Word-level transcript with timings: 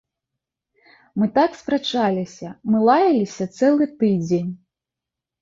Мы 1.23 1.27
так 1.35 1.51
спрачаліся, 1.59 2.47
мы 2.73 2.77
лаяліся 2.87 3.49
цэлы 3.59 3.85
тыдзень. 4.01 4.51